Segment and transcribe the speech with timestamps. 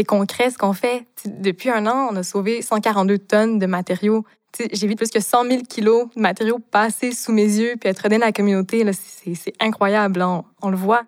[0.00, 1.04] c'est concret ce qu'on fait.
[1.26, 4.24] depuis un an, on a sauvé 142 tonnes de matériaux.
[4.72, 7.98] J'ai vu plus que 100 000 kilos de matériaux passer sous mes yeux puis être
[7.98, 8.82] redonnés à la communauté.
[8.94, 10.24] C'est incroyable,
[10.62, 11.02] on le voit.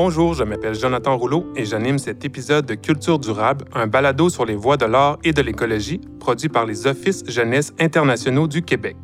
[0.00, 4.44] Bonjour, je m'appelle Jonathan Rouleau et j'anime cet épisode de Culture durable, un balado sur
[4.44, 8.96] les voies de l'art et de l'écologie produit par les Offices jeunesse internationaux du Québec.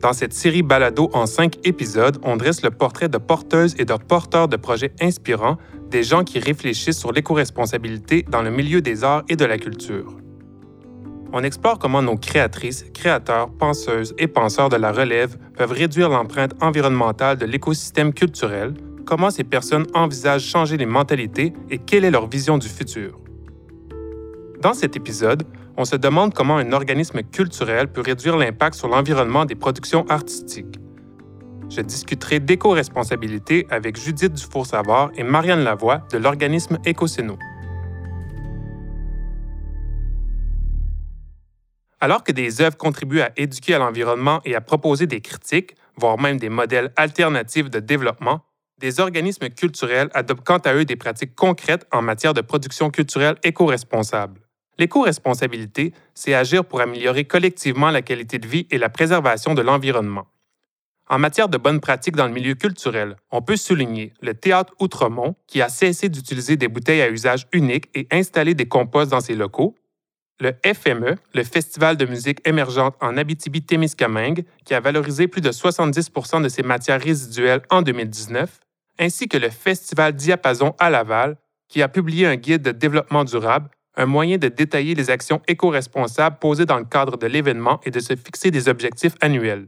[0.00, 3.92] Dans cette série balado en cinq épisodes, on dresse le portrait de porteuses et de
[3.92, 5.58] porteurs de projets inspirants,
[5.90, 10.16] des gens qui réfléchissent sur l'éco-responsabilité dans le milieu des arts et de la culture.
[11.34, 16.54] On explore comment nos créatrices, créateurs, penseuses et penseurs de la relève peuvent réduire l'empreinte
[16.62, 18.72] environnementale de l'écosystème culturel,
[19.04, 23.18] comment ces personnes envisagent changer les mentalités et quelle est leur vision du futur?
[24.60, 25.44] Dans cet épisode,
[25.76, 30.78] on se demande comment un organisme culturel peut réduire l'impact sur l'environnement des productions artistiques.
[31.70, 37.38] Je discuterai d'éco-responsabilité avec Judith Dufour-Savard et Marianne Lavoie de l'organisme Écocéno.
[42.00, 46.18] Alors que des œuvres contribuent à éduquer à l'environnement et à proposer des critiques, voire
[46.18, 48.40] même des modèles alternatifs de développement,
[48.80, 53.36] des organismes culturels adoptent quant à eux des pratiques concrètes en matière de production culturelle
[53.44, 54.40] éco-responsable.
[54.78, 60.26] L'éco-responsabilité, c'est agir pour améliorer collectivement la qualité de vie et la préservation de l'environnement.
[61.10, 65.34] En matière de bonnes pratiques dans le milieu culturel, on peut souligner le Théâtre Outremont,
[65.46, 69.34] qui a cessé d'utiliser des bouteilles à usage unique et installé des composts dans ses
[69.34, 69.74] locaux,
[70.38, 76.42] le FME, le Festival de musique émergente en Abitibi-Témiscamingue, qui a valorisé plus de 70%
[76.42, 78.60] de ses matières résiduelles en 2019,
[79.00, 81.36] ainsi que le Festival Diapason à Laval,
[81.68, 86.38] qui a publié un guide de développement durable, un moyen de détailler les actions éco-responsables
[86.38, 89.66] posées dans le cadre de l'événement et de se fixer des objectifs annuels.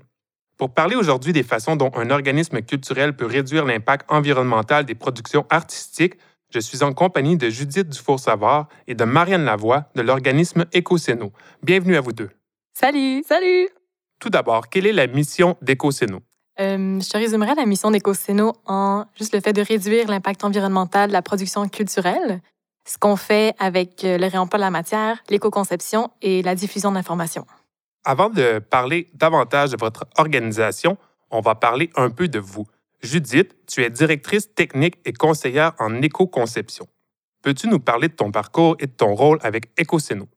[0.58, 5.46] Pour parler aujourd'hui des façons dont un organisme culturel peut réduire l'impact environnemental des productions
[5.50, 6.14] artistiques,
[6.50, 11.32] je suis en compagnie de Judith Dufour-Savard et de Marianne Lavoie de l'organisme Écocéno.
[11.62, 12.28] Bienvenue à vous deux.
[12.74, 13.24] Salut!
[13.26, 13.68] Salut!
[14.20, 16.20] Tout d'abord, quelle est la mission d'Écocéno?
[16.60, 21.08] Euh, je te résumerai la mission d'EcoCéno en juste le fait de réduire l'impact environnemental
[21.08, 22.42] de la production culturelle,
[22.86, 27.46] ce qu'on fait avec euh, le réemploi de la matière, l'éco-conception et la diffusion d'informations.
[28.04, 30.98] Avant de parler davantage de votre organisation,
[31.30, 32.66] on va parler un peu de vous.
[33.02, 36.86] Judith, tu es directrice technique et conseillère en éco-conception.
[37.42, 40.28] Peux-tu nous parler de ton parcours et de ton rôle avec EcoCéno?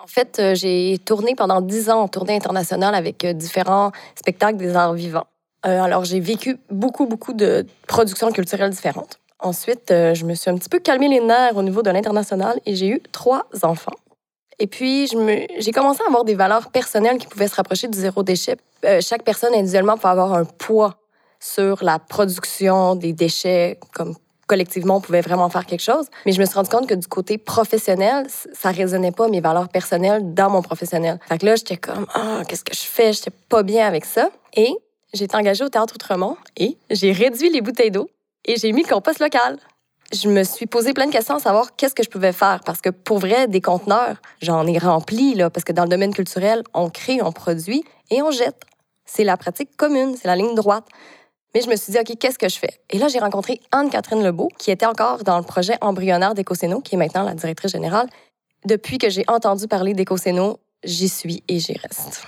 [0.00, 4.76] En fait, euh, j'ai tourné pendant dix ans en tournée internationale avec différents spectacles des
[4.76, 5.26] arts vivants.
[5.66, 9.18] Euh, alors, j'ai vécu beaucoup, beaucoup de productions culturelles différentes.
[9.40, 12.60] Ensuite, euh, je me suis un petit peu calmé les nerfs au niveau de l'international
[12.66, 13.94] et j'ai eu trois enfants.
[14.58, 15.08] Et puis,
[15.58, 18.56] j'ai commencé à avoir des valeurs personnelles qui pouvaient se rapprocher du zéro déchet.
[18.84, 20.96] Euh, chaque personne individuellement peut avoir un poids
[21.38, 24.16] sur la production des déchets, comme
[24.48, 26.06] collectivement, on pouvait vraiment faire quelque chose.
[26.26, 29.68] Mais je me suis rendu compte que du côté professionnel, ça résonnait pas mes valeurs
[29.68, 31.20] personnelles dans mon professionnel.
[31.28, 33.12] Fait que là, j'étais comme, ah, qu'est-ce que je fais?
[33.12, 34.30] J'étais pas bien avec ça.
[34.54, 34.74] Et
[35.14, 38.10] été engagée au Théâtre Outremont et j'ai réduit les bouteilles d'eau
[38.44, 39.58] et j'ai mis le compost local.
[40.12, 42.80] Je me suis posé plein de questions à savoir qu'est-ce que je pouvais faire parce
[42.80, 46.62] que pour vrai, des conteneurs, j'en ai rempli là, parce que dans le domaine culturel,
[46.72, 48.62] on crée, on produit et on jette.
[49.04, 50.84] C'est la pratique commune, c'est la ligne droite.
[51.54, 52.80] Mais je me suis dit, OK, qu'est-ce que je fais?
[52.90, 56.94] Et là, j'ai rencontré Anne-Catherine Lebeau, qui était encore dans le projet embryonnaire d'Écocéno, qui
[56.94, 58.08] est maintenant la directrice générale.
[58.66, 62.22] Depuis que j'ai entendu parler d'Écocéno, j'y suis et j'y reste.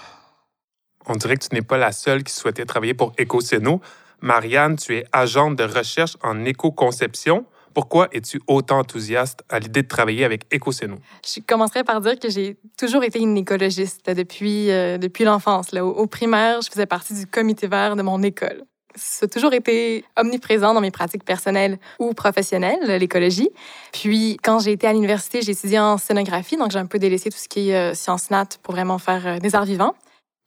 [1.13, 3.81] On dirait que tu n'es pas la seule qui souhaitait travailler pour EcoCéno.
[4.21, 7.47] Marianne, tu es agente de recherche en éco-conception.
[7.75, 10.99] Pourquoi es-tu autant enthousiaste à l'idée de travailler avec EcoCéno?
[11.27, 15.75] Je commencerai par dire que j'ai toujours été une écologiste depuis, euh, depuis l'enfance.
[15.75, 18.63] Au, au, primaire, je faisais partie du comité vert de mon école.
[18.95, 23.51] Ça a toujours été omniprésent dans mes pratiques personnelles ou professionnelles, l'écologie.
[23.93, 27.31] Puis, quand j'ai été à l'université, j'ai étudié en scénographie, donc j'ai un peu délaissé
[27.31, 29.97] tout ce qui est euh, sciences nat pour vraiment faire euh, des arts vivants.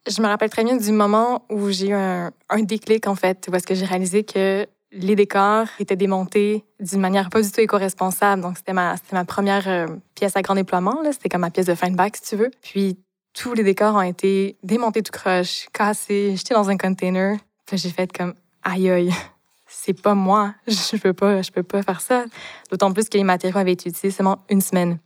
[0.06, 3.54] Je me rappelle très bien du moment où j'ai eu un, déclic, en fait, où
[3.54, 8.42] est-ce que j'ai réalisé que les décors étaient démontés d'une manière pas du tout éco-responsable.
[8.42, 10.98] Donc, c'était ma, ma première euh, pièce à grand déploiement.
[11.10, 12.50] C'était comme ma pièce de fin de bac, si tu veux.
[12.62, 12.98] Puis,
[13.32, 17.38] tous les décors ont été démontés tout croche, cassés, jetés dans un container.
[17.72, 19.10] J'ai fait comme, aïe aïe,
[19.66, 20.54] c'est pas moi.
[20.68, 22.26] Je peux pas, je peux pas faire ça.
[22.70, 24.98] D'autant plus que les matériaux avaient été utilisés seulement une semaine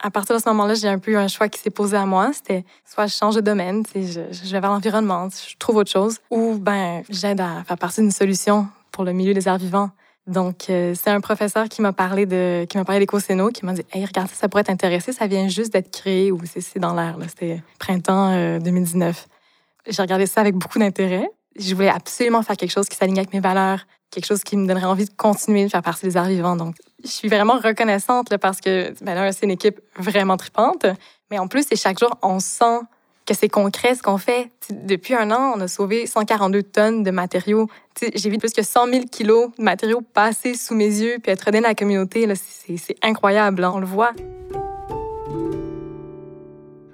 [0.00, 2.06] à partir de ce moment-là, j'ai un peu eu un choix qui s'est posé à
[2.06, 2.30] moi.
[2.32, 6.58] C'était soit je change de domaine, je, vais vers l'environnement, je trouve autre chose, ou
[6.58, 9.90] ben j'aide à faire partie d'une solution pour le milieu des arts vivants.
[10.26, 13.82] Donc, euh, c'est un professeur qui m'a parlé de, qui m'a parlé qui m'a dit,
[13.92, 17.16] hey, regarde, ça, ça pourrait t'intéresser, ça vient juste d'être créé ou c'est dans l'air,
[17.28, 19.28] C'était printemps 2019.
[19.28, 21.28] Euh, J'ai regardé ça avec beaucoup d'intérêt.
[21.56, 24.66] Je voulais absolument faire quelque chose qui s'aligne avec mes valeurs, quelque chose qui me
[24.66, 26.56] donnerait envie de continuer de faire partie des arts vivants.
[26.56, 30.86] Donc, je suis vraiment reconnaissante là, parce que ben là, c'est une équipe vraiment tripante.
[31.30, 32.80] Mais en plus, c'est chaque jour, on sent
[33.26, 34.50] que c'est concret ce qu'on fait.
[34.70, 37.68] depuis un an, on a sauvé 142 tonnes de matériaux.
[38.14, 41.46] J'ai vu plus que 100 000 kilos de matériaux passer sous mes yeux puis être
[41.46, 42.26] donnés à la communauté.
[42.34, 44.12] C'est incroyable, hein, on le voit.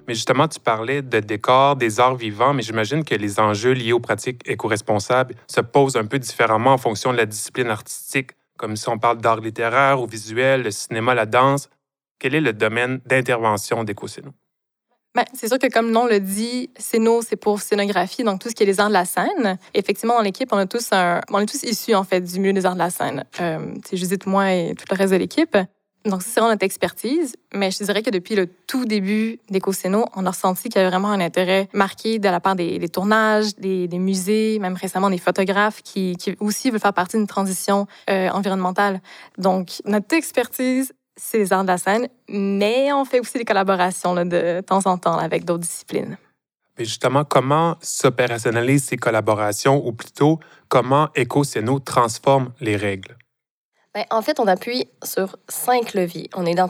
[0.07, 3.93] Mais justement, tu parlais de décor, des arts vivants, mais j'imagine que les enjeux liés
[3.93, 8.75] aux pratiques éco-responsables se posent un peu différemment en fonction de la discipline artistique, comme
[8.75, 11.69] si on parle d'art littéraire ou visuel, le cinéma, la danse.
[12.19, 14.31] Quel est le domaine d'intervention d'EcoCéno?
[15.15, 18.55] Ben, c'est sûr que comme le le dit, Scéno, c'est pour scénographie, donc tout ce
[18.55, 19.59] qui est les arts de la scène.
[19.75, 22.73] Effectivement, dans l'équipe, on, tous on est tous issus en fait du milieu des arts
[22.73, 23.23] de la scène.
[23.39, 25.55] Euh, c'est Judith, moi et tout le reste de l'équipe.
[26.05, 27.35] Donc, c'est vraiment notre expertise.
[27.53, 30.89] Mais je dirais que depuis le tout début d'EcoCéno, on a ressenti qu'il y avait
[30.89, 35.81] vraiment un intérêt marqué de la part des, tournages, des, musées, même récemment des photographes
[35.81, 39.01] qui, aussi veulent faire partie d'une transition euh, environnementale.
[39.37, 44.13] Donc, notre expertise, c'est les arts de la scène, mais on fait aussi des collaborations
[44.13, 46.17] de temps en temps avec d'autres disciplines.
[46.77, 50.39] Mais justement, comment s'opérationnalisent ces collaborations ou plutôt
[50.69, 53.15] comment EcoCéno transforme les règles?
[53.95, 56.29] Bien, en fait, on appuie sur cinq leviers.
[56.35, 56.67] On a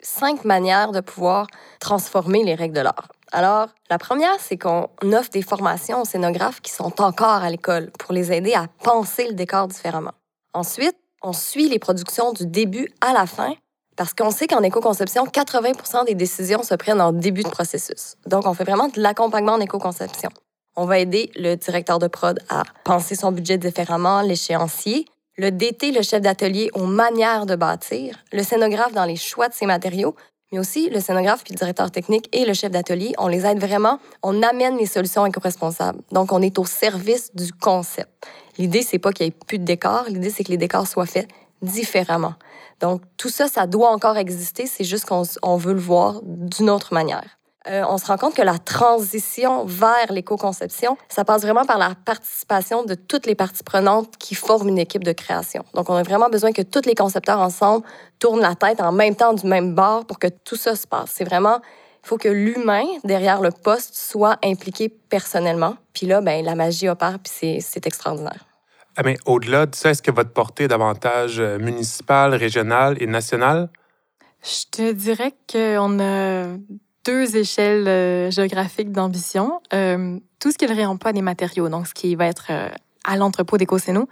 [0.00, 1.46] cinq manières de pouvoir
[1.78, 3.08] transformer les règles de l'art.
[3.30, 7.90] Alors, la première, c'est qu'on offre des formations aux scénographes qui sont encore à l'école
[7.98, 10.12] pour les aider à penser le décor différemment.
[10.52, 13.54] Ensuite, on suit les productions du début à la fin
[13.96, 18.16] parce qu'on sait qu'en éco-conception, 80% des décisions se prennent en début de processus.
[18.26, 20.30] Donc, on fait vraiment de l'accompagnement en éco-conception.
[20.76, 25.90] On va aider le directeur de prod à penser son budget différemment, l'échéancier, le DT,
[25.90, 30.14] le chef d'atelier, aux manières de bâtir, le scénographe dans les choix de ses matériaux,
[30.52, 33.14] mais aussi le scénographe puis le directeur technique et le chef d'atelier.
[33.18, 36.00] On les aide vraiment, on amène les solutions éco-responsables.
[36.12, 38.26] Donc, on est au service du concept.
[38.58, 41.06] L'idée, c'est pas qu'il y ait plus de décors, l'idée, c'est que les décors soient
[41.06, 41.28] faits
[41.62, 42.34] différemment.
[42.80, 46.94] Donc, tout ça, ça doit encore exister, c'est juste qu'on veut le voir d'une autre
[46.94, 47.38] manière.
[47.66, 51.92] Euh, on se rend compte que la transition vers l'éco-conception, ça passe vraiment par la
[52.04, 55.64] participation de toutes les parties prenantes qui forment une équipe de création.
[55.72, 57.86] Donc, on a vraiment besoin que tous les concepteurs ensemble
[58.18, 61.10] tournent la tête en même temps du même bord pour que tout ça se passe.
[61.14, 61.60] C'est vraiment,
[62.04, 65.76] il faut que l'humain derrière le poste soit impliqué personnellement.
[65.94, 68.44] Puis là, ben, la magie opère, puis c'est extraordinaire.
[68.96, 73.06] Ah, mais au-delà de ça, est-ce que votre portée est davantage euh, municipale, régionale et
[73.06, 73.68] nationale?
[74.42, 76.44] Je te dirais qu'on a
[77.04, 79.60] deux échelles euh, géographiques d'ambition.
[79.72, 82.50] Euh, tout ce qui est le réemploi des matériaux, donc ce qui va être
[83.04, 84.08] à l'entrepôt d'EcoCéno,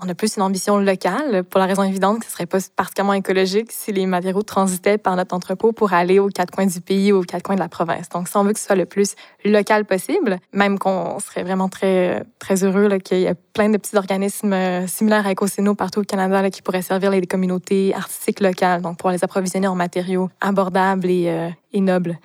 [0.00, 3.12] on a plus une ambition locale pour la raison évidente que ce serait pas particulièrement
[3.12, 7.12] écologique si les matériaux transitaient par notre entrepôt pour aller aux quatre coins du pays
[7.12, 8.08] ou aux quatre coins de la province.
[8.08, 9.14] Donc, si on veut que ce soit le plus
[9.44, 13.96] local possible, même qu'on serait vraiment très, très heureux qu'il y ait plein de petits
[13.96, 18.82] organismes euh, similaires à EcoCéno partout au Canada qui pourraient servir les communautés artistiques locales,
[18.82, 22.18] donc pour les approvisionner en matériaux abordables et, euh, et nobles.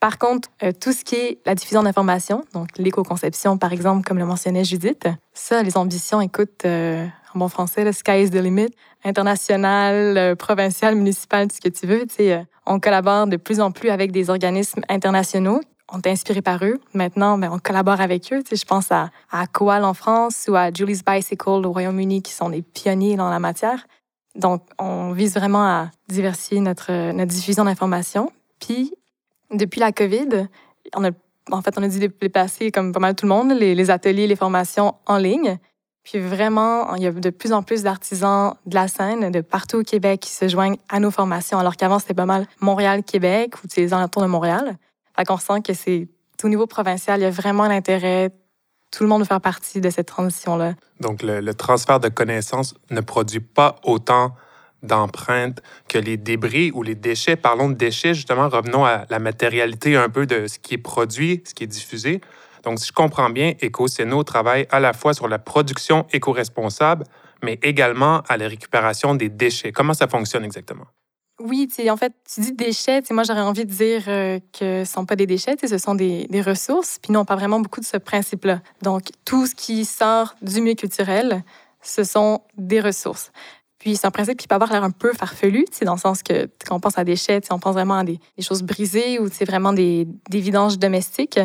[0.00, 4.18] Par contre, euh, tout ce qui est la diffusion d'informations, donc l'éco-conception, par exemple, comme
[4.18, 6.64] le mentionnait Judith, ça, les ambitions, écoute,
[7.34, 8.70] en bon français, le sky is the limit,
[9.04, 12.06] international, euh, provincial, municipal, tout ce que tu veux.
[12.20, 15.60] Euh, on collabore de plus en plus avec des organismes internationaux.
[15.92, 16.80] On est inspiré par eux.
[16.94, 18.42] Maintenant, ben, on collabore avec eux.
[18.50, 22.48] Je pense à, à Coal en France ou à Julie's Bicycle au Royaume-Uni, qui sont
[22.48, 23.86] des pionniers dans la matière.
[24.34, 28.32] Donc, on vise vraiment à diversifier notre, notre diffusion d'informations.
[28.66, 28.94] Puis,
[29.50, 30.48] depuis la COVID,
[30.94, 31.10] on a,
[31.50, 34.26] en fait, on a dû déplacer, comme pas mal tout le monde, les, les ateliers,
[34.26, 35.58] les formations en ligne.
[36.02, 39.78] Puis vraiment, il y a de plus en plus d'artisans de la scène de partout
[39.78, 43.66] au Québec qui se joignent à nos formations, alors qu'avant, c'était pas mal Montréal-Québec ou
[43.76, 44.76] les alentours de Montréal.
[45.16, 46.08] Fait qu'on sent que c'est
[46.42, 48.30] au niveau provincial, il y a vraiment l'intérêt,
[48.90, 50.74] tout le monde veut faire partie de cette transition-là.
[51.00, 54.34] Donc, le, le, transfert de connaissances ne produit pas autant
[54.84, 57.36] d'empreintes que les débris ou les déchets.
[57.36, 61.42] Parlons de déchets, justement, revenons à la matérialité un peu de ce qui est produit,
[61.44, 62.20] ce qui est diffusé.
[62.62, 67.04] Donc, si je comprends bien, EcoCéno travaille à la fois sur la production éco-responsable,
[67.42, 69.72] mais également à la récupération des déchets.
[69.72, 70.86] Comment ça fonctionne exactement?
[71.40, 74.84] Oui, en fait, tu dis déchets, moi j'aurais envie de dire euh, que ce ne
[74.84, 77.00] sont pas des déchets, ce sont des, des, ressources.
[77.02, 78.60] Puis nous, on parle vraiment beaucoup de ce principe-là.
[78.82, 81.42] Donc, tout ce qui sort du milieu culturel,
[81.82, 83.32] ce sont des ressources.
[83.84, 86.48] Puis c'est un principe qui peut avoir l'air un peu farfelu, dans le sens que
[86.66, 90.08] quand on pense à déchets, on pense vraiment à des, choses brisées ou vraiment des,
[90.30, 91.38] des vidanges domestiques.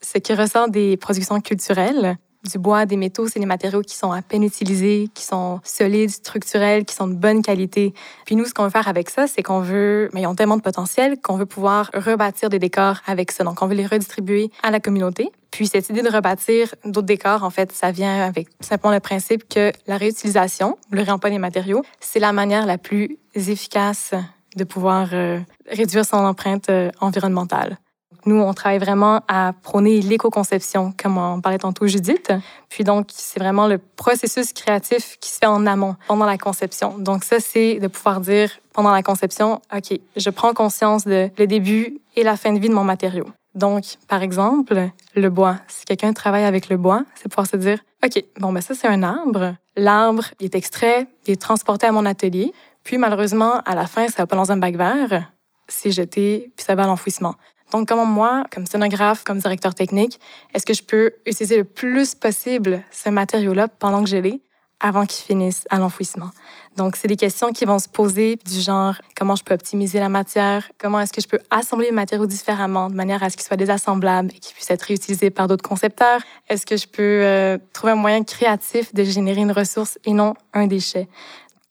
[0.00, 2.18] Ce qui ressort des productions culturelles,
[2.50, 6.10] du bois, des métaux, c'est des matériaux qui sont à peine utilisés, qui sont solides,
[6.10, 7.94] structurels, qui sont de bonne qualité.
[8.26, 10.56] Puis nous, ce qu'on veut faire avec ça, c'est qu'on veut, mais ils ont tellement
[10.56, 13.44] de potentiel qu'on veut pouvoir rebâtir des décors avec ça.
[13.44, 15.30] Donc, on veut les redistribuer à la communauté.
[15.50, 19.48] Puis cette idée de rebâtir d'autres décors, en fait, ça vient avec simplement le principe
[19.48, 24.14] que la réutilisation, le réemploi des matériaux, c'est la manière la plus efficace
[24.56, 25.38] de pouvoir euh,
[25.70, 27.78] réduire son empreinte euh, environnementale.
[28.24, 32.32] Nous, on travaille vraiment à prôner l'éco-conception, comme on parlait tantôt Judith.
[32.68, 36.96] Puis donc, c'est vraiment le processus créatif qui se fait en amont, pendant la conception.
[36.98, 41.46] Donc ça, c'est de pouvoir dire pendant la conception, OK, je prends conscience de le
[41.46, 43.26] début et la fin de vie de mon matériau.
[43.54, 45.56] Donc, par exemple, le bois.
[45.68, 48.88] Si quelqu'un travaille avec le bois, c'est pouvoir se dire, OK, bon, ben ça, c'est
[48.88, 49.54] un arbre.
[49.76, 52.52] L'arbre, il est extrait, il est transporté à mon atelier.
[52.82, 55.30] Puis, malheureusement, à la fin, ça va pas dans un bac vert.
[55.68, 57.34] C'est jeté, puis ça va à l'enfouissement.
[57.70, 60.20] Donc, comment moi, comme scénographe, comme directeur technique,
[60.54, 64.40] est-ce que je peux utiliser le plus possible ce matériau-là pendant que je l'ai
[64.80, 66.30] avant qu'il finisse à l'enfouissement?
[66.76, 70.08] Donc, c'est des questions qui vont se poser du genre comment je peux optimiser la
[70.08, 73.46] matière, comment est-ce que je peux assembler les matériaux différemment de manière à ce qu'ils
[73.46, 76.20] soient désassemblables et qu'ils puissent être réutilisés par d'autres concepteurs?
[76.48, 80.34] Est-ce que je peux euh, trouver un moyen créatif de générer une ressource et non
[80.54, 81.08] un déchet?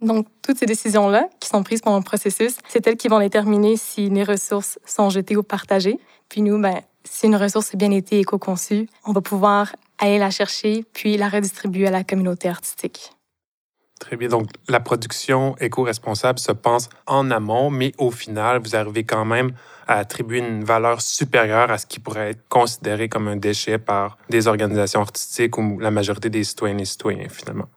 [0.02, 3.78] Donc, toutes ces décisions-là qui sont prises pendant le processus, c'est elles qui vont déterminer
[3.78, 6.00] si les ressources sont jetées ou partagées.
[6.28, 10.32] Puis nous, ben, si une ressource a bien été éco-conçue, on va pouvoir aller la
[10.32, 13.12] chercher puis la redistribuer à la communauté artistique.
[14.00, 14.30] Très bien.
[14.30, 19.52] Donc, la production éco-responsable se pense en amont, mais au final, vous arrivez quand même
[19.88, 24.18] à attribuer une valeur supérieure à ce qui pourrait être considéré comme un déchet par
[24.30, 27.68] des organisations artistiques ou la majorité des citoyennes et citoyens, finalement.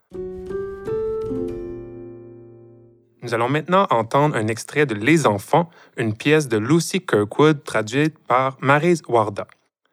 [3.25, 8.19] Nous allons maintenant entendre un extrait de Les Enfants, une pièce de Lucy Kirkwood traduite
[8.19, 9.47] par Maryse Warda.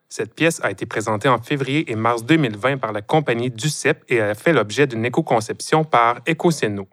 [0.09, 4.19] Cette pièce a été présentée en février et mars 2020 par la compagnie DUCEP et
[4.19, 6.89] a fait l'objet d'une éco-conception par Ecoceno.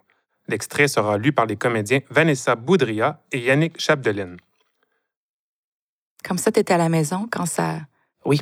[0.46, 4.36] L'extrait sera lu par les comédiens Vanessa Boudria et Yannick Chapdelaine.
[6.22, 7.80] Comme ça, tu étais à la maison quand ça.
[8.24, 8.40] Oui.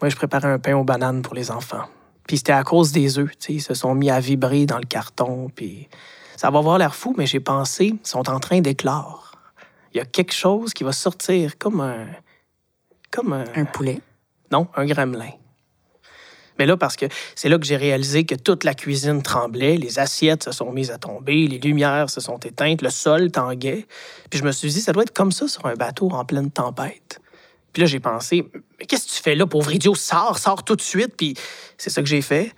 [0.00, 1.84] Moi, je préparais un pain aux bananes pour les enfants.
[2.26, 4.78] Puis c'était à cause des œufs, tu sais, ils se sont mis à vibrer dans
[4.78, 5.88] le carton, puis
[6.36, 9.32] ça va avoir l'air fou, mais j'ai pensé, ils sont en train d'éclore.
[9.94, 12.06] Il y a quelque chose qui va sortir comme un.
[13.10, 13.44] Comme un.
[13.54, 14.00] Un poulet?
[14.50, 15.30] Non, un gremlin.
[16.58, 19.98] Mais là, parce que c'est là que j'ai réalisé que toute la cuisine tremblait, les
[19.98, 23.86] assiettes se sont mises à tomber, les lumières se sont éteintes, le sol tanguait.
[24.30, 26.50] Puis je me suis dit, ça doit être comme ça sur un bateau en pleine
[26.50, 27.20] tempête.
[27.72, 29.94] Puis là, j'ai pensé, mais qu'est-ce que tu fais là, pauvre idiot?
[29.94, 31.14] Sors, sors tout de suite.
[31.16, 31.34] Puis
[31.78, 32.52] c'est ça que j'ai fait.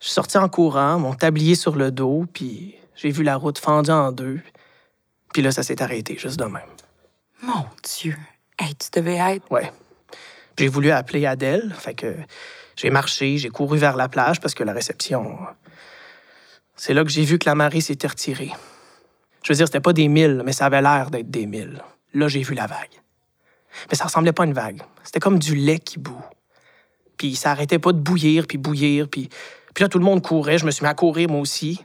[0.00, 3.58] Je suis sorti en courant, mon tablier sur le dos, puis j'ai vu la route
[3.58, 4.40] fendue en deux.
[5.32, 6.62] Puis là, ça s'est arrêté, juste de même.
[7.42, 8.16] Mon Dieu.
[8.58, 9.50] Hey, tu devais être.
[9.52, 9.72] Ouais.
[10.58, 12.16] J'ai voulu appeler Adèle, fait que
[12.74, 15.38] j'ai marché, j'ai couru vers la plage parce que la réception.
[16.74, 18.50] C'est là que j'ai vu que la marée s'était retirée.
[19.44, 21.80] Je veux dire, c'était pas des milles, mais ça avait l'air d'être des milles.
[22.14, 23.00] Là, j'ai vu la vague.
[23.88, 24.82] Mais ça ressemblait pas à une vague.
[25.04, 26.22] C'était comme du lait qui bout.
[27.16, 29.28] Puis ça arrêtait pas de bouillir, puis bouillir, puis...
[29.74, 30.58] Puis là, tout le monde courait.
[30.58, 31.84] Je me suis mis à courir, moi aussi.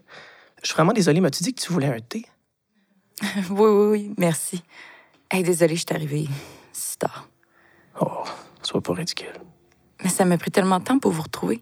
[0.64, 1.22] Je suis vraiment désolée.
[1.22, 2.26] M'as-tu dit que tu voulais un thé?
[3.22, 4.64] oui, oui, oui, merci.
[5.30, 6.28] Hey, désolée, je suis arrivée
[6.72, 7.28] si tard.
[8.00, 8.24] Oh,
[8.64, 9.34] sois pas ridicule.
[10.04, 11.62] Mais ça m'a pris tellement de temps pour vous retrouver.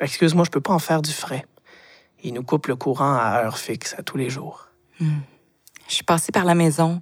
[0.00, 1.46] Excuse-moi, je peux pas en faire du frais.
[2.22, 4.68] Ils nous coupent le courant à heure fixe, à tous les jours.
[4.98, 5.20] Hmm.
[5.88, 7.00] Je suis passée par la maison,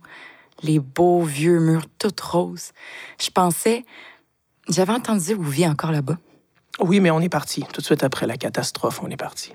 [0.63, 2.73] les beaux vieux murs tout roses.
[3.21, 3.85] Je pensais.
[4.69, 6.19] J'avais entendu dire vous viviez encore là-bas.
[6.81, 7.65] Oui, mais on est parti.
[7.73, 9.53] Tout de suite après la catastrophe, on est parti.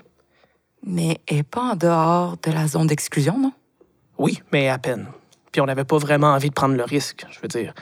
[0.84, 1.20] Mais
[1.50, 3.52] pas en dehors de la zone d'exclusion, non?
[4.16, 5.06] Oui, mais à peine.
[5.52, 7.26] Puis on n'avait pas vraiment envie de prendre le risque.
[7.30, 7.74] Je veux dire,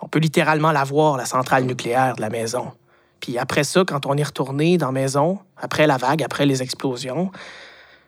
[0.00, 2.72] on peut littéralement la voir, la centrale nucléaire de la maison.
[3.20, 6.62] Puis après ça, quand on est retourné dans la maison, après la vague, après les
[6.62, 7.32] explosions,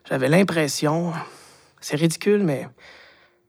[0.09, 1.13] j'avais l'impression,
[1.81, 2.69] c'est ridicule, mais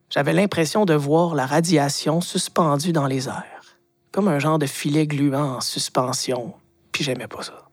[0.10, 3.78] j'avais l'impression de voir la radiation suspendue dans les airs,
[4.12, 6.54] comme un genre de filet gluant en suspension.
[6.92, 7.71] Puis j'aimais pas ça.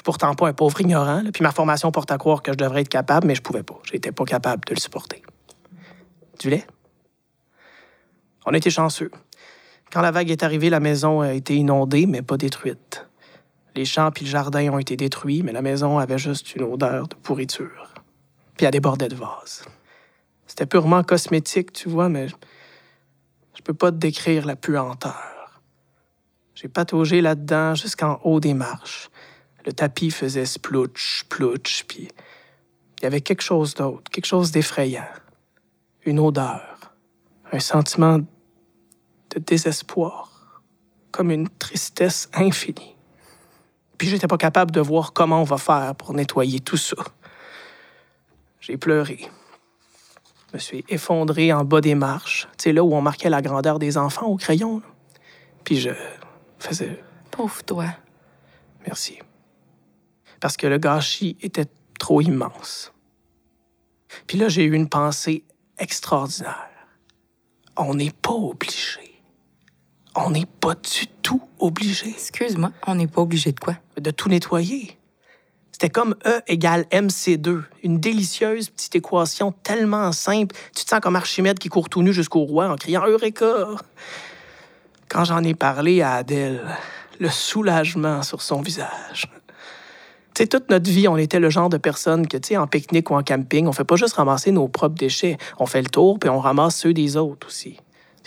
[0.00, 2.56] Je suis pourtant pas un pauvre ignorant, puis ma formation porte à croire que je
[2.56, 3.78] devrais être capable, mais je pouvais pas.
[3.84, 5.20] J'étais pas capable de le supporter.
[6.38, 6.66] Du lait?
[8.46, 9.10] On était chanceux.
[9.92, 13.06] Quand la vague est arrivée, la maison a été inondée, mais pas détruite.
[13.76, 17.06] Les champs puis le jardin ont été détruits, mais la maison avait juste une odeur
[17.06, 17.92] de pourriture.
[18.56, 19.66] Puis elle débordait de vases.
[20.46, 22.28] C'était purement cosmétique, tu vois, mais
[23.54, 25.60] je peux pas te décrire la puanteur.
[26.54, 29.10] J'ai pataugé là-dedans jusqu'en haut des marches.
[29.66, 32.08] Le tapis faisait splouch, splouch, puis
[32.98, 35.08] il y avait quelque chose d'autre, quelque chose d'effrayant.
[36.04, 36.94] Une odeur,
[37.52, 40.62] un sentiment de désespoir,
[41.10, 42.96] comme une tristesse infinie.
[43.98, 46.96] Puis j'étais pas capable de voir comment on va faire pour nettoyer tout ça.
[48.60, 49.28] J'ai pleuré.
[50.48, 53.42] Je me suis effondré en bas des marches, tu sais, là où on marquait la
[53.42, 54.80] grandeur des enfants au crayon.
[54.80, 54.86] là.
[55.64, 55.90] Puis je
[56.58, 57.86] faisais Pauvre toi.
[58.86, 59.18] merci.
[60.40, 61.66] Parce que le gâchis était
[61.98, 62.92] trop immense.
[64.26, 65.44] Puis là, j'ai eu une pensée
[65.78, 66.68] extraordinaire.
[67.76, 69.22] On n'est pas obligé.
[70.16, 73.76] On n'est pas du tout obligé Excuse-moi, on n'est pas obligé de quoi?
[73.96, 74.98] de tout nettoyer.
[75.72, 80.54] C'était comme E égale MC2, une délicieuse petite équation tellement simple.
[80.74, 83.66] Tu te sens comme Archimède qui court tout nu jusqu'au roi en criant Eureka!
[85.08, 86.66] Quand j'en ai parlé à Adèle,
[87.18, 89.26] le soulagement sur son visage.
[90.34, 93.66] Toute notre vie, on était le genre de personne que, en pique-nique ou en camping,
[93.66, 95.36] on fait pas juste ramasser nos propres déchets.
[95.58, 97.78] On fait le tour, puis on ramasse ceux des autres aussi.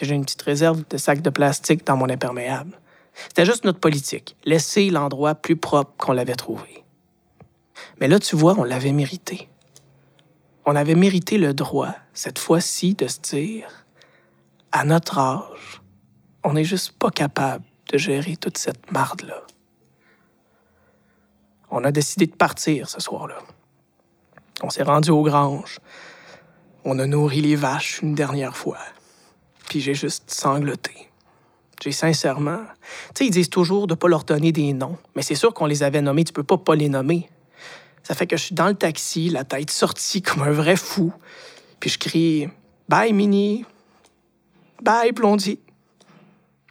[0.02, 2.78] J'ai une petite réserve de sacs de plastique dans mon imperméable.
[3.30, 4.36] C'était juste notre politique.
[4.46, 6.84] Laisser l'endroit plus propre qu'on l'avait trouvé.
[8.00, 9.50] Mais là, tu vois, on l'avait mérité.
[10.66, 13.68] On avait mérité le droit, cette fois-ci, de se dire,
[14.72, 15.82] à notre âge,
[16.44, 19.44] on n'est juste pas capable de gérer toute cette marde-là.
[21.76, 23.40] On a décidé de partir ce soir-là.
[24.62, 25.80] On s'est rendu aux granges.
[26.86, 28.78] On a nourri les vaches une dernière fois.
[29.68, 31.10] Puis j'ai juste sangloté.
[31.82, 32.62] J'ai sincèrement.
[33.16, 35.66] Tu sais, ils disent toujours de pas leur donner des noms, mais c'est sûr qu'on
[35.66, 37.28] les avait nommés, tu peux pas pas les nommer.
[38.04, 41.12] Ça fait que je suis dans le taxi, la tête sortie comme un vrai fou,
[41.80, 42.50] puis je crie
[42.88, 43.66] Bye Minnie,
[44.80, 45.60] bye Blondie,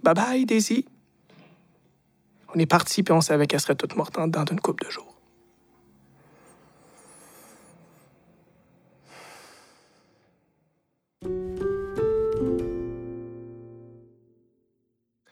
[0.04, 0.86] bye bye Daisy.
[2.54, 4.90] On est parti, puis on savait qu'elle serait toute morte en dedans d'une couple de
[4.90, 5.16] jours.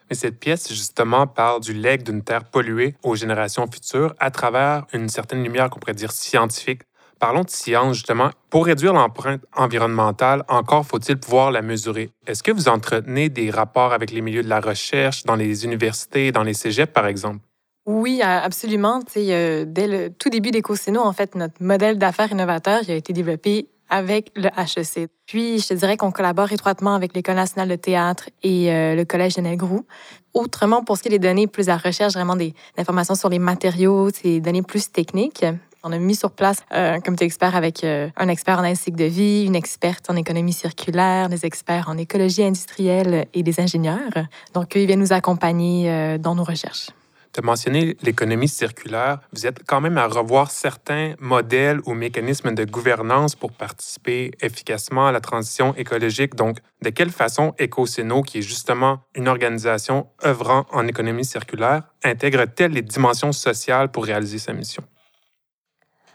[0.09, 4.87] Mais cette pièce, justement, parle du legs d'une terre polluée aux générations futures à travers
[4.93, 6.83] une certaine lumière qu'on pourrait dire scientifique.
[7.21, 8.31] Parlons de science, justement.
[8.49, 12.11] Pour réduire l'empreinte environnementale, encore faut-il pouvoir la mesurer.
[12.27, 16.33] Est-ce que vous entretenez des rapports avec les milieux de la recherche, dans les universités,
[16.33, 17.41] dans les cégeps, par exemple?
[17.85, 19.01] Oui, absolument.
[19.19, 23.69] Euh, dès le tout début d'EcoSéno, en fait, notre modèle d'affaires innovateur a été développé
[23.91, 25.11] avec le HEC.
[25.27, 29.05] Puis, je te dirais qu'on collabore étroitement avec l'École nationale de théâtre et euh, le
[29.05, 29.85] Collège de Groux.
[30.33, 33.41] Autrement, pour ce qui est des données plus à recherche, vraiment des informations sur les
[33.41, 35.45] matériaux, des données plus techniques.
[35.83, 38.99] On a mis sur place euh, un comité expert avec euh, un expert en cycle
[38.99, 44.27] de vie, une experte en économie circulaire, des experts en écologie industrielle et des ingénieurs.
[44.53, 46.91] Donc, ils viennent nous accompagner euh, dans nos recherches.
[47.33, 49.21] Tu as mentionné l'économie circulaire.
[49.33, 55.07] Vous êtes quand même à revoir certains modèles ou mécanismes de gouvernance pour participer efficacement
[55.07, 56.35] à la transition écologique.
[56.35, 62.73] Donc, de quelle façon EcoSéno, qui est justement une organisation œuvrant en économie circulaire, intègre-t-elle
[62.73, 64.83] les dimensions sociales pour réaliser sa mission?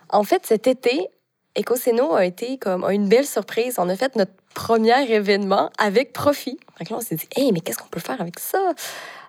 [0.10, 1.10] En fait, cet été,
[1.58, 3.76] EcoSéno a été comme une belle surprise.
[3.78, 6.58] On a fait notre premier événement avec profit.
[6.80, 8.74] Que là, on s'est dit, hey, mais qu'est-ce qu'on peut faire avec ça?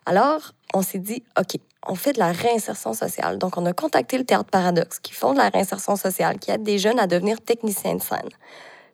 [0.07, 3.39] Alors, on s'est dit, OK, on fait de la réinsertion sociale.
[3.39, 6.65] Donc, on a contacté le Théâtre Paradoxe, qui font de la réinsertion sociale, qui aident
[6.65, 8.29] des jeunes à devenir techniciens de scène.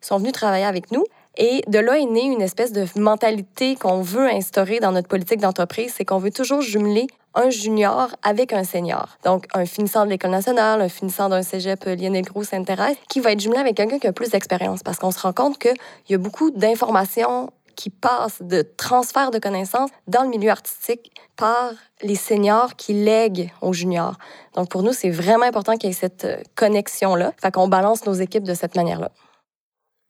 [0.01, 1.05] Ils sont venus travailler avec nous.
[1.37, 5.39] Et de là est née une espèce de mentalité qu'on veut instaurer dans notre politique
[5.39, 9.17] d'entreprise, c'est qu'on veut toujours jumeler un junior avec un senior.
[9.23, 13.19] Donc, un finissant de l'École nationale, un finissant d'un cégep euh, Lionel Gros Sainte-Thérèse, qui
[13.19, 14.83] va être jumelé avec quelqu'un qui a plus d'expérience.
[14.83, 15.73] Parce qu'on se rend compte qu'il
[16.09, 21.71] y a beaucoup d'informations qui passent de transfert de connaissances dans le milieu artistique par
[22.03, 24.17] les seniors qui lèguent aux juniors.
[24.55, 27.33] Donc, pour nous, c'est vraiment important qu'il y ait cette euh, connexion-là.
[27.41, 29.09] Fait qu'on balance nos équipes de cette manière-là.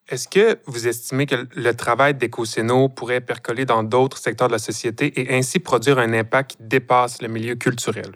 [0.09, 4.59] Est-ce que vous estimez que le travail d'EcoSéno pourrait percoler dans d'autres secteurs de la
[4.59, 8.11] société et ainsi produire un impact qui dépasse le milieu culturel?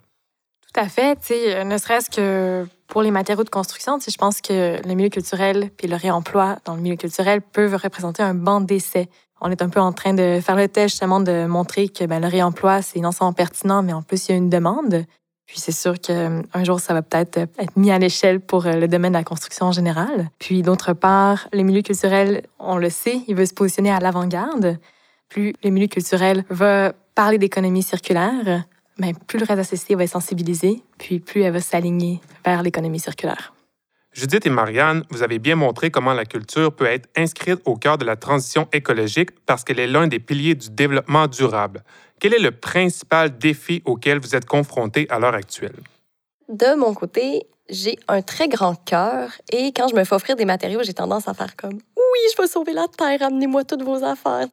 [0.61, 1.17] Tout à fait.
[1.31, 5.71] Euh, ne serait-ce que pour les matériaux de construction, je pense que le milieu culturel
[5.77, 9.09] puis le réemploi dans le milieu culturel peuvent représenter un banc d'essai.
[9.39, 12.19] On est un peu en train de faire le test justement de montrer que ben,
[12.19, 15.05] le réemploi, c'est non seulement pertinent, mais en plus, il y a une demande.
[15.47, 18.87] Puis c'est sûr qu'un jour, ça va peut-être être mis à l'échelle pour euh, le
[18.87, 20.29] domaine de la construction en général.
[20.39, 24.77] Puis d'autre part, les milieux culturels, on le sait, ils veulent se positionner à l'avant-garde.
[25.29, 28.65] Plus le milieu culturel va parler d'économie circulaire,
[28.99, 32.99] ben, plus le reste société va être sensibilisé, puis plus elle va s'aligner vers l'économie
[32.99, 33.53] circulaire.
[34.17, 37.99] Judith et Marianne, vous avez bien montré comment la culture peut être inscrite au cœur
[37.99, 41.83] de la transition écologique parce qu'elle est l'un des piliers du développement durable.
[42.19, 45.75] Quel est le principal défi auquel vous êtes confrontés à l'heure actuelle?
[46.49, 50.45] De mon côté, j'ai un très grand cœur et quand je me fais offrir des
[50.45, 54.03] matériaux, j'ai tendance à faire comme oui, je vais sauver la terre, amenez-moi toutes vos
[54.03, 54.47] affaires.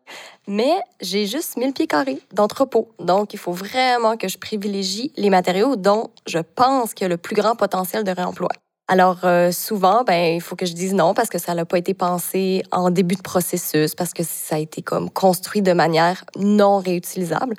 [0.46, 2.90] Mais j'ai juste 1000 pieds carrés d'entrepôt.
[2.98, 7.08] Donc, il faut vraiment que je privilégie les matériaux dont je pense qu'il y a
[7.08, 8.50] le plus grand potentiel de réemploi.
[8.86, 11.78] Alors, euh, souvent, ben, il faut que je dise non parce que ça n'a pas
[11.78, 14.82] été pensé en début de processus, parce que ça a été
[15.14, 17.54] construit de manière non réutilisable.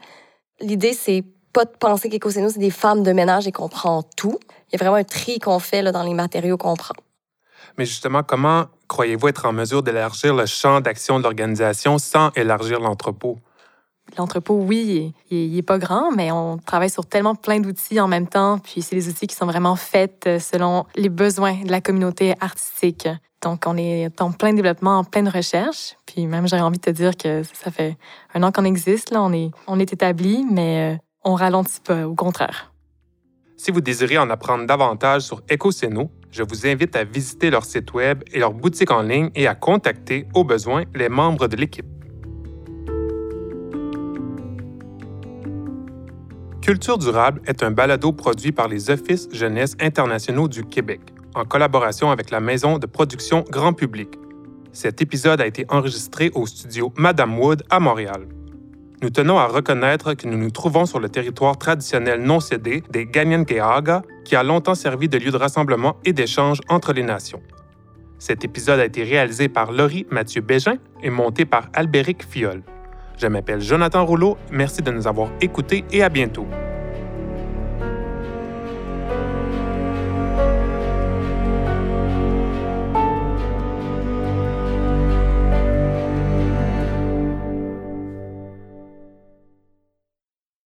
[0.62, 4.38] L'idée, c'est pas de penser qu'Ecoceno, c'est des femmes de ménage et qu'on prend tout.
[4.68, 6.96] Il y a vraiment un tri qu'on fait dans les matériaux qu'on prend.
[7.78, 12.80] Mais justement, comment croyez-vous être en mesure d'élargir le champ d'action de l'organisation sans élargir
[12.80, 13.40] l'entrepôt?
[14.18, 18.28] L'entrepôt, oui, il n'est pas grand, mais on travaille sur tellement plein d'outils en même
[18.28, 18.60] temps.
[18.60, 22.34] Puis c'est des outils qui sont vraiment faits euh, selon les besoins de la communauté
[22.40, 23.08] artistique.
[23.42, 25.96] Donc, on est en plein développement, en pleine recherche.
[26.06, 27.98] Puis même, j'aurais envie de te dire que ça fait
[28.34, 29.12] un an qu'on existe.
[29.12, 32.72] Là, on est, on est établi, mais euh, on ralentit pas, au contraire.
[33.58, 37.94] Si vous désirez en apprendre davantage sur EcoSeno, je vous invite à visiter leur site
[37.94, 41.95] web et leur boutique en ligne et à contacter, au besoin, les membres de l'équipe.
[46.66, 51.00] Culture durable est un balado produit par les Offices jeunesse internationaux du Québec,
[51.36, 54.10] en collaboration avec la maison de production grand public.
[54.72, 58.28] Cet épisode a été enregistré au studio Madame Wood à Montréal.
[59.04, 63.06] Nous tenons à reconnaître que nous nous trouvons sur le territoire traditionnel non cédé des
[63.06, 67.44] Ganyankeaga, qui a longtemps servi de lieu de rassemblement et d'échange entre les nations.
[68.18, 72.64] Cet épisode a été réalisé par Laurie Mathieu Bégin et monté par Albéric Fiol.
[73.18, 76.48] Je m'appelle Jonathan Rouleau, merci de nous avoir écoutés et à bientôt.